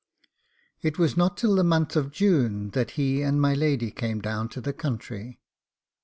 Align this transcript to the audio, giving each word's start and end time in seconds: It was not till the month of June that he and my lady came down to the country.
It 0.81 0.97
was 0.97 1.15
not 1.15 1.37
till 1.37 1.53
the 1.53 1.63
month 1.63 1.95
of 1.95 2.09
June 2.09 2.71
that 2.71 2.91
he 2.97 3.21
and 3.21 3.39
my 3.39 3.53
lady 3.53 3.91
came 3.91 4.19
down 4.19 4.49
to 4.49 4.59
the 4.59 4.73
country. 4.73 5.39